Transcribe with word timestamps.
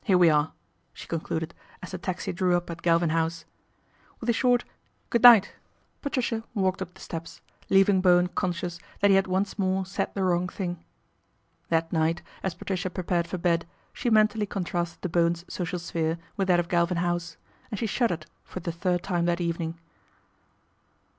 here 0.03 0.17
we 0.17 0.31
are," 0.31 0.51
she 0.93 1.05
concluded 1.05 1.53
as 1.83 1.91
the 1.91 1.97
taxi 1.99 2.33
drew 2.33 2.57
up 2.57 2.71
at 2.71 2.81
Galvin 2.81 3.11
House. 3.11 3.45
With 4.19 4.31
a 4.31 4.33
short" 4.33 4.63
good 5.11 5.21
night 5.21 5.43
J" 5.43 5.49
i88 5.51 5.51
PATRICIA 5.51 5.79
BRENT, 5.83 5.89
SPINSTER 5.93 6.01
Patricia 6.01 6.59
walked 6.59 6.81
up 6.81 6.93
the 6.95 7.01
steps, 7.01 7.41
leaving 7.69 8.01
Bowen 8.01 8.25
conscious 8.29 8.79
that 9.01 9.11
he 9.11 9.15
had 9.15 9.27
once 9.27 9.59
more 9.59 9.85
said 9.85 10.09
the 10.15 10.23
wrong 10.23 10.49
thing. 10.49 10.83
That 11.69 11.93
night, 11.93 12.23
as 12.41 12.55
Patricia 12.55 12.89
prepared 12.89 13.27
for 13.27 13.37
bed, 13.37 13.67
she 13.93 14.09
mentally 14.09 14.47
contrasted 14.47 15.03
the 15.03 15.07
Bowens' 15.09 15.45
social 15.47 15.77
sphere 15.77 16.17
with 16.35 16.47
that 16.47 16.59
of 16.59 16.67
Galvin 16.67 16.97
House 16.97 17.37
and 17.69 17.77
she 17.79 17.85
shuddered 17.85 18.25
for 18.43 18.59
the 18.59 18.71
third 18.71 19.03
time 19.03 19.25
that 19.25 19.39
evening. 19.39 19.77